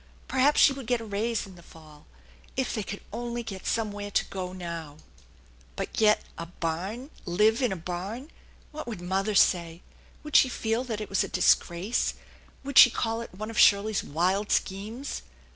[0.27, 2.07] Perhaps she would get a raise in the fall.
[2.57, 4.97] If they could only get some where to go now!
[5.75, 7.11] But yet a barn!
[7.27, 8.31] Live in a barn!
[8.71, 9.83] What would mother Bay?
[10.23, 12.15] Would she feel that it was a disgrace?
[12.63, 15.21] Would she call it one of Shirley's wild schemes